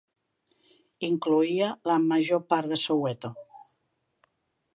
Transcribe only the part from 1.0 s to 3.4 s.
Incloïa la major part de Soweto.